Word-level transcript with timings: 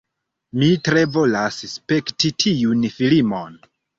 Mi 0.61 0.69
tre 0.87 1.03
volas 1.17 1.59
spekti 1.75 2.33
tiun 2.45 2.83
filmon 2.97 3.63